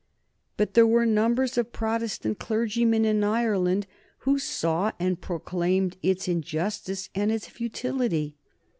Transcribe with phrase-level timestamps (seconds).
[0.57, 3.85] But there were numbers of Protestant clergymen in Ireland
[4.25, 8.35] who saw and proclaimed its injustice and its futility.